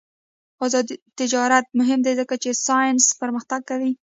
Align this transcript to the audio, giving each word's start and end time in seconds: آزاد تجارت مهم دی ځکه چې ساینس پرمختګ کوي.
آزاد 0.65 0.87
تجارت 1.19 1.65
مهم 1.79 1.99
دی 2.05 2.13
ځکه 2.19 2.35
چې 2.43 2.49
ساینس 2.65 3.05
پرمختګ 3.21 3.61
کوي. 3.69 3.91